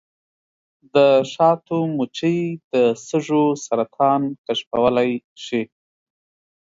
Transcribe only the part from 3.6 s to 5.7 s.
سرطان کشفولی شي.